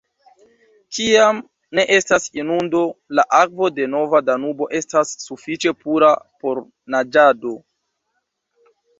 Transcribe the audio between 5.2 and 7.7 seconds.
sufiĉe pura por naĝado.